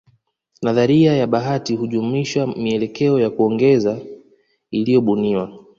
Nadharia 0.61 1.13
ya 1.17 1.27
bahati 1.27 1.75
hujumuishwa 1.75 2.47
mielekeo 2.47 3.19
ya 3.19 3.29
kuongeza 3.29 3.99
yaliyobuniwa 4.71 5.53